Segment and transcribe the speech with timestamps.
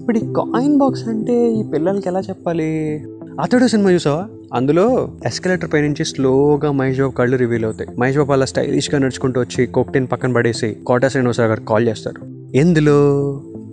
[0.00, 3.00] ఇప్పుడు ఈ coin box అంటే ఈ పిల్లలకి ఎలా చెప్పాలి?
[3.40, 4.28] అతడు సినిమా చూసావా?
[4.54, 8.00] అందులో ఎస్కలేటర్ పై నుంచి స్లోగా మహేష్ బాబు కళ్ళు రివీల్ అవుతాయి.
[8.00, 12.20] మహేష్ బాబు అలా స్టైలిష్గా నడుచుకుంటూ వచ్చి కోక్టిన్ పక్కన పడేసి కోటా శ్రీనివాసరావు గారు కాల్ చేస్తారు.
[12.56, 12.96] ఎందులో?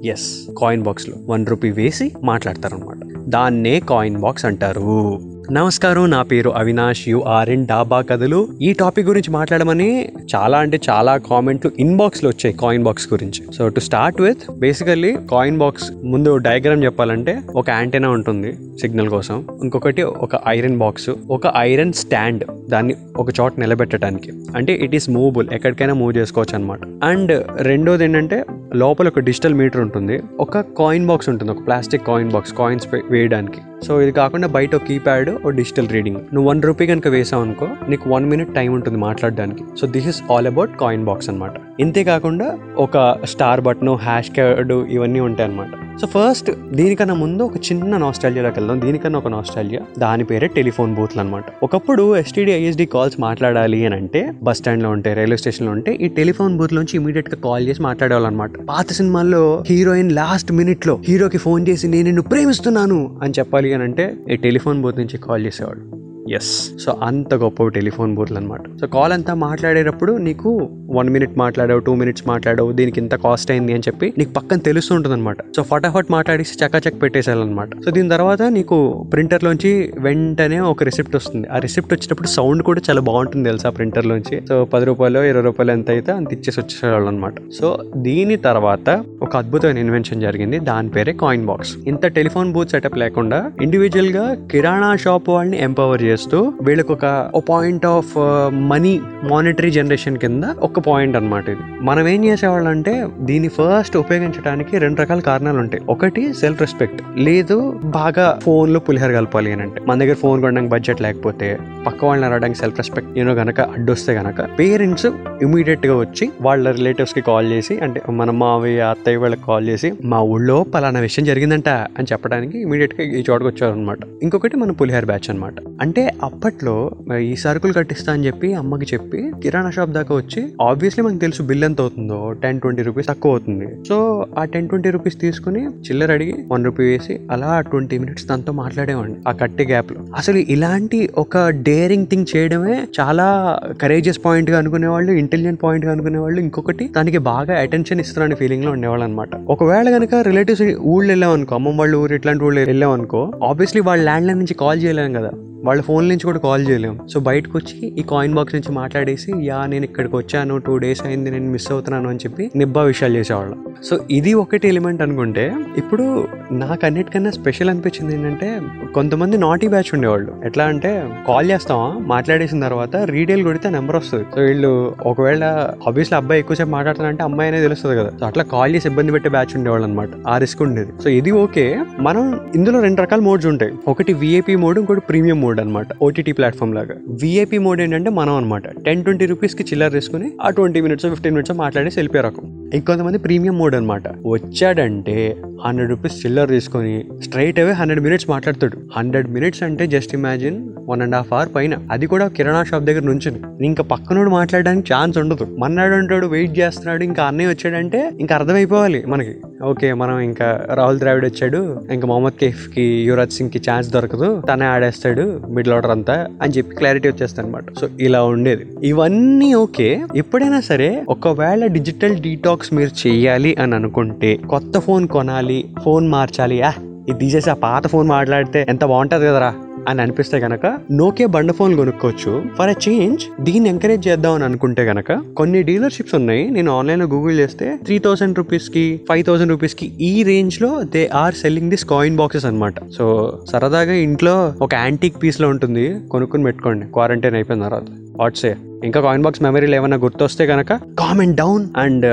[0.06, 1.16] ఎస్ కాయిన్ బాక్స్లో.
[1.30, 2.98] వన్ రూపీ వేసి మాట్లాడతారు అనమాట
[3.30, 5.20] దాన్నే కాయిన్ బాక్స్ అంటారు.
[5.52, 8.48] నమస్కారం నా పేరు అవినాష్ యు ఆర్ ఇన్ డాబా కథలు.
[8.62, 13.54] ఈ టాపిక్ గురించి మాట్లాడమని చాలా అంటే చాలా కామెంట్లు ఇన్బాక్స్లో వచ్చాయి కాయిన్ బాక్స్ గురించి.
[13.54, 18.58] So to start with basically coin box ముందు డయాగ్రామ్ చెప్పాలంటే ఒక యాంటెనా ఉంటుంది.
[18.82, 19.48] సిగ్నల్ కోసం.
[19.64, 21.10] ఇంకొకటి ఒక ఐరన్ బాక్స్.
[21.30, 24.32] ఒక ఐరన్ స్టాండ్ దాన్ని ఒక చోట నిలబెట్టడానికి.
[24.56, 28.46] అంటే ఇట్ ఈస్ మూవబుల్ ఎక్కడికైనా మూవ్ చేసుకోవచ్చు అనమాట అండ్ రెండోది ఏంటంటే
[28.76, 30.22] లోపల ఒక డిజిటల్ మీటర్ ఉంటుంది.
[30.40, 31.52] ఒక కాయిన్ బాక్స్ ఉంటుంది.
[31.52, 33.62] ఒక ప్లాస్టిక్ కాయిన్ బాక్స్ కాయిన్స్ వేయడానికి.
[33.88, 36.18] సో ఇది కాకుండా బయట ఒక కీప్యాడ్ ఒక డిజిటల్ రీడింగ్.
[36.34, 39.64] నువ్వు వన్ రూపీ కనుక వేసావు అనుకో నీకు వన్ మినిట్ టైం ఉంటుంది మాట్లాడడానికి.
[39.82, 44.88] So this is all about coin box అనమాట ఇంతే కాకుండా ఒక స్టార్ బటన్ హ్యాష్ కార్డు
[44.92, 48.82] ఇవన్నీ ఉంటాయి అనమాట సో ఫస్ట్ దీనికన్నా ముందు ఒక చిన్న నాస్టాలియాలోకి వెళ్దాం.
[48.82, 54.34] దీనికన్నా ఒక నాస్టాలియా దాని పేరే టెలిఫోన్ బూత్లు అనమాట ఒకప్పుడు ఎస్టీడీ ఐఎస్డి కాల్స్ మాట్లాడాలి అని అంటే
[54.44, 58.52] బస్ స్టాండ్లో ఉంటే రైల్వే స్టేషన్లో ఉంటే ఈ టెలిఫోన్ బూత్ లోంచి ఇమీడియట్గా కాల్ చేసి మాట్లాడేవాళ్ళు అనమాట
[58.70, 63.20] పాత సినిమాల్లో హీరోయిన్ లాస్ట్ మినిట్లో హీరోకి ఫోన్ చేసి నేను నిన్ను ప్రేమిస్తున్నాను?
[63.24, 65.97] అని చెప్పాలి అని అంటే ఈ టెలిఫోన్ బూత్ నుంచి కాల్ చేసేవాడు
[66.40, 70.50] ఎస్ సో అంత గొప్ప టెలిఫోన్ బూత్లు అనమాట సో కాల్ అంతా మాట్లాడేటప్పుడు నీకు
[70.98, 75.16] వన్ మినిట్ మాట్లాడావు టూ మినిట్స్ మాట్లాడావు దీనికి ఇంత కాస్ట్ అయింది అని చెప్పి నీకు పక్కన తెలుస్తుంటుంది
[75.16, 77.70] అనమాట సో ఫటాఫట్ మాట్లాడేసి చకాచక్ పెట్టేసేయాలన్నమాట.
[77.86, 78.78] సో దీని తర్వాత నీకు
[79.14, 79.72] ప్రింటర్లోంచి
[80.08, 81.48] వెంటనే ఒక రిసిప్ట్ వస్తుంది.
[81.48, 85.90] ఆ రిసిప్ట్ వచ్చేటప్పుడు సౌండ్ కూడా చాలా బాగుంటుంది తెలుసా ప్రింటర్లోంచి సో పది రూపాయలు ఇరవై రూపాయలు ఎంత
[85.96, 87.68] అయితే అంత ఇచ్చేసి వచ్చేసేవాళ్ళు అనమాట సో
[88.08, 88.90] దీని తర్వాత
[89.22, 90.60] ఒక అద్భుతమైన ఇన్వెన్షన్ జరిగింది.
[90.72, 96.54] దాని పేరే కాయిన్ బాక్స్ ఇంత టెలిఫోన్ బూత్ సెటప్ లేకుండా ఇండివిజువల్గా కిరాణా షాప్ వాళ్ళని ఎంపవర్ చేస్తూ
[96.62, 98.14] వీళ్ళకి ఒక point of
[98.52, 101.64] money monetary generation కింద ఒక పాయింట్ అనమాట ఇది.
[101.82, 105.84] మనం ఏం చేసేవాళ్ళం అంటే దీన్ని ఫస్ట్ ఉపయోగించడానికి రెండు రకాల కారణాలు ఉంటాయి.
[105.90, 109.82] ఒకటి సెల్ఫ్ రెస్పెక్ట్ లేదు బాగా ఫోన్లో పులిహోర కలపాలి అని అంటే.
[109.88, 114.42] మన దగ్గర ఫోన్ కొనడానికి బడ్జెట్ లేకపోతే పక్క వాళ్ళని అడగడానికి సెల్ఫ్ రెస్పెక్ట్ నేను గనక అడ్డొస్తే గనక
[114.60, 115.08] పేరెంట్స్
[115.42, 120.66] ఇమీడియట్గా వచ్చి వాళ్ళ రిలేటివ్స్కి కాల్ చేసి అంటే మన మావయ్య అత్తయ్య వాళ్ళకి కాల్ చేసి మా ఊళ్ళో
[120.76, 125.54] పలానా విషయం జరిగిందంట అని చెప్పడానికి ఇమీడియట్గా ఈ చోటకు వచ్చారు అనమాట ఇంకొకటి మన పులిహార్ బ్యాచ్ అనమాట
[125.82, 131.18] అంటే అప్పట్లో ఈ సరుకులు కట్టిస్తా అని చెప్పి అమ్మకి చెప్పి కిరాణా షాప్ దాకా వచ్చి ఆబ్వియస్లీ మనకు
[131.18, 133.68] తెలుసు బిల్ ఎంత అవుతుందో టెన్ ట్వంటీ రూపీస్ తక్కువ అవుతుంది.
[133.90, 138.54] సో ఆ టెన్ ట్వంటీ రూపీస్ తీసుకుని చిల్లర అడిగి వన్ రూపీ వేసి అలా ట్వంటీ మినిట్స్ దాంతో
[138.54, 140.00] మాట్లాడేవాడిని ఆ కట్టే గ్యాప్లో.
[140.16, 146.42] అసలు ఇలాంటి ఒక డేరింగ్ థింగ్ చేయడమే చాలా కరేజియస్ పాయింట్గా అనుకునే వాళ్ళు ఇంటెలిజెంట్ పాయింట్గా అనుకునే వాళ్ళు
[146.42, 151.80] ఇంకొకటి దానికి బాగా అటెన్షన్ ఇస్తున్న ఫీలింగ్లో ఉండేవాళ్ళు అనమాట ఒకవేళ కనుక రిలేటివ్స్ ఊళ్ళు వెళ్ళాం అనుకో అమ్మమ్మ
[151.80, 155.32] వాళ్ళ ఊరు ఇట్లాంటి ఊళ్ళు వెళ్ళాం అనుకో ఆబ్వియస్లీ వాళ్ళ ల్యాండ్ లైన్ నుంచి కాల్ చేయలేం కదా.
[155.68, 157.00] వాళ్ళ ఫోన్ నుంచి కూడా కాల్ చేయలేం.
[157.14, 161.32] సో బయటకు వచ్చి ఈ కాయిన్ బాక్స్ నుంచి మాట్లాడేసి యా నేను ఇక్కడికి వచ్చాను టూ డేస్ అయింది
[161.32, 163.60] నేను మిస్ అవుతున్నాను అని చెప్పి నిబ్బా విషయాలు చేసేవాళ్ళం.
[163.84, 168.62] సో ఇది ఒకటి ఎలిమెంట్ అనుకుంటే ఇప్పుడు నాకు అన్నిటికన్నా స్పెషల్ అనిపించింది ఏంటంటే
[168.94, 170.32] కొంతమంది నాటీ బ్యాచ్ ఉండేవాళ్ళు.
[170.46, 170.92] ఎట్లా అంటే
[171.28, 174.26] కాల్ చేస్తామా మాట్లాడేసిన తర్వాత రీటైల్ కొడితే నెంబర్ వస్తుంది.
[174.36, 175.44] సో వీళ్ళు ఒకవేళ
[175.88, 178.10] ఆబ్వియస్లీ అబ్బాయి ఎక్కువసేపు మాట్లాడుతున్నారంటే అమ్మాయి అనేది తెలుస్తుంది కదా.
[178.20, 180.92] సో అట్లా కాల్ చేసి ఇబ్బంది పెట్టే బ్యాచ్ ఉండేవాళ్ళు అనమాట ఆ రిస్క్ ఉండేది.
[181.04, 181.80] సో ఇది ఓకే.
[182.00, 183.74] మనం ఇందులో రెండు రకాల మోడ్స్ ఉంటాయి.
[183.88, 185.54] ఒకటి విఐపి మోడ్ ఇంకోటి ప్రీమియం మోడ్.
[185.60, 186.96] అనమాట ఓటీటీ ప్లాట్ఫామ్ లాగా.
[187.22, 191.54] విఐపి మోడ్ ఏంటంటే మనం అనమాట టెన్ ట్వంటీ రూపీస్కి చిల్లర తీసుకుని ఆ ట్వంటీ మినిట్స్ ఫిఫ్టీన్ మినిట్స్
[191.54, 192.70] మాట్లాడేసి వెళ్ళిపోయే రకం.
[192.74, 195.36] ఇంకొంతమంది ప్రీమియం మోడ్ అనమాట వచ్చాడంటే
[195.66, 198.78] హండ్రెడ్ రూపీస్ చిల్లర తీసుకొని స్ట్రైట్ అవే హండ్రెడ్ మినిట్స్ మాట్లాడతాడు.
[198.98, 201.78] హండ్రెడ్ మినిట్స్ అంటే just imagine one and half hour పైన.
[201.92, 203.32] అది కూడా కిరాణా షాప్ దగ్గర నుంచి
[203.66, 205.48] ఇంకా పక్కనోడు మాట్లాడడానికి ఛాన్స్ ఉండదు.
[205.60, 209.36] మన్నాడు అంటాడు వెయిట్ చేస్తున్నాడు ఇంకా అన్నయ్య వచ్చాడంటే ఇంకా అర్థమైపోవాలి మనకి.
[209.64, 211.60] ఓకే మనం ఇంకా రాహుల్ ద్రావిడ్ వచ్చాడు
[211.92, 217.10] ఇంకా మొహమ్మద్ కేఫ్కి యువరాజ్ సింగ్కి ఛాన్స్ దొరకదు తనే ఆడేస్తాడు మిడిల్ ఆర్డర్ అంతా అని చెప్పి క్లారిటీ
[217.10, 218.66] వచ్చేస్తాను అనమాట సో ఇలా ఉండేది.
[218.84, 220.04] ఇవన్నీ ఓకే.
[220.16, 225.47] ఎప్పుడైనా సరే ఒకవేళ డిజిటల్ డీటాక్స్ మీరు చేయాలి అని అనుకుంటే కొత్త ఫోన్ కొనాలి
[225.84, 226.62] ఫోన్ మార్చాలి.
[226.62, 226.72] ఆ
[227.10, 229.54] ఇది తీసేసి ఆ పాత ఫోన్ మాట్లాడితే ఎంత బాగుంటది కదరా
[229.88, 232.32] అని అనిపిస్తే గనక నోకియా బండ ఫోన్ కొనుక్కోవచ్చు.
[232.58, 236.50] ఫర్ అ చేంజ్ దీన్ని ఎంకరేజ్ చేద్దాం అని అనుకుంటే గనక కొన్ని డీలర్షిప్స్ ఉన్నాయి.
[236.50, 241.70] నేను ఆన్లైన్లో గూగుల్ చేస్తే త్రీ థౌసండ్ రూపీస్కి ఫైవ్ థౌసండ్ రూపీస్కి ఈ రేంజ్లో they are selling
[241.70, 243.06] this coin boxes అనమాట సో
[243.52, 245.86] సరదాగా ఇంట్లో ఒక యాంటీక్ పీస్లో ఉంటుంది.
[246.12, 246.86] కొనుక్కొని పెట్టుకోండి.
[246.86, 247.88] క్వారంటైన్ అయిపోయిన తర్వాత.
[248.16, 252.06] వాట్సే ఇంకా కాయిన్ బాక్స్ మెమరీలు ఏమైనా గుర్తొస్తే కనుక కామెంట్ డౌన్ అండ్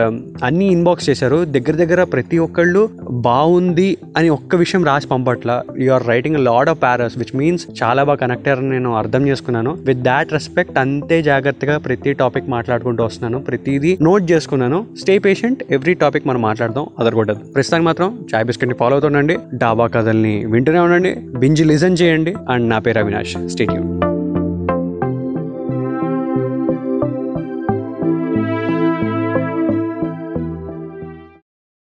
[0.44, 1.44] అన్ని ఇన్బాక్స్ చేశారు.
[1.44, 5.62] దగ్గర దగ్గర ప్రతి ఒక్కళ్ళు బాగుంది అని ఒక్క విషయం రాసి పంపట్ల.
[5.78, 9.70] You are writing lot of paras which means చాలా బాగా కనెక్ట్ అయ్యారని నేను అర్థం చేసుకున్నాను.
[9.70, 13.44] విత్ దాట్ రెస్పెక్ట్ అంతే జాగ్రత్తగా ప్రతి టాపిక్ మాట్లాడుకుంటూ వస్తున్నాను.
[13.44, 14.86] ప్రతిదీ నోట్ చేసుకున్నాను.
[15.00, 16.86] స్టే పేషెంట్ ఎవ్రీ టాపిక్ మనం మాట్లాడదాం.
[16.98, 17.38] అదరగొట్టదు.
[17.38, 21.14] ప్రస్తుతానికి మాత్రం చాయ్ బిస్కెట్ని ఫాలో అవుతుండండి డాబా కథల్ని వింటూనే ఉండండి.
[21.14, 22.34] బింజి లిజన్ చేయండి.
[22.50, 23.48] అండ్ నా పేరు అవినాష్.
[23.48, 24.13] స్టేట్యూన్